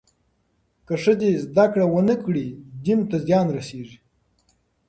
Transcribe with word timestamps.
که 0.87 0.93
ښځې 1.03 1.31
زدهکړه 1.45 1.85
ونه 1.89 2.15
کړي، 2.23 2.47
دین 2.85 2.99
ته 3.09 3.17
زیان 3.25 3.47
رسېږي. 3.57 3.97